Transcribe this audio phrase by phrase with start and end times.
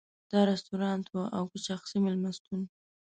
[0.31, 2.61] دا رستورانت و او که شخصي مېلمستون.